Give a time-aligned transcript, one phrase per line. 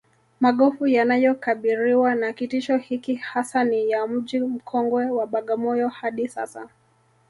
[0.39, 6.69] Magofu yanayokabiriwa na kitisho hiki hasa ni ya Mji mkongwe wa Bagamoyo hadi Sasa